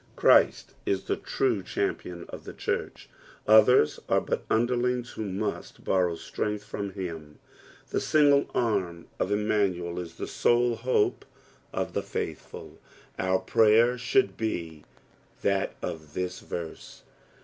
Christ 0.15 0.73
is 0.83 1.03
the 1.03 1.15
true 1.15 1.61
champion 1.61 2.25
of 2.29 2.43
the 2.43 2.53
church, 2.55 3.07
others 3.47 3.99
are 4.09 4.19
but 4.19 4.45
underlings 4.49 5.11
who 5.11 5.25
must 5.25 5.83
borrow 5.83 6.15
strength 6.15 6.63
from 6.63 6.93
him; 6.93 7.37
the 7.91 7.99
single 8.01 8.49
arm 8.55 9.05
of 9.19 9.31
Immanuel 9.31 9.99
is 9.99 10.15
the 10.15 10.25
sole 10.25 10.75
hope 10.75 11.23
of 11.71 11.93
the 11.93 12.01
faithful. 12.01 12.79
Our 13.19 13.37
prayer 13.37 13.95
should 13.95 14.37
be 14.37 14.85
that 15.43 15.75
of 15.83 16.15
this 16.15 16.39
verse. 16.39 17.03